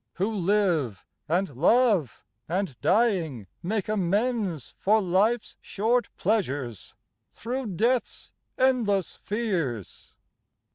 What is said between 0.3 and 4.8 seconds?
live, and love, and dying make amends